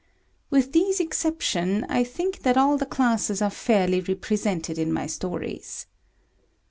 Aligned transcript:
With 0.49 0.71
these 0.71 0.99
exceptions, 0.99 1.83
I 1.87 2.03
think 2.03 2.39
that 2.39 2.57
all 2.57 2.79
classes 2.79 3.39
are 3.39 3.51
fairly 3.51 4.01
represented 4.01 4.79
in 4.79 4.91
my 4.91 5.05
stories. 5.05 5.85